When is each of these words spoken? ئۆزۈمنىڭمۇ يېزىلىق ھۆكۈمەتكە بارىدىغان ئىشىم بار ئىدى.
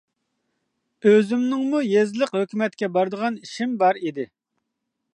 ئۆزۈمنىڭمۇ 1.09 1.83
يېزىلىق 1.89 2.35
ھۆكۈمەتكە 2.39 2.93
بارىدىغان 2.99 3.41
ئىشىم 3.45 3.81
بار 3.85 4.05
ئىدى. 4.05 4.31